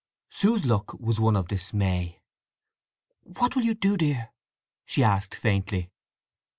[0.31, 2.17] Sue's look was one of dismay.
[3.21, 4.31] "What will you do, dear?"
[4.83, 5.91] she asked faintly.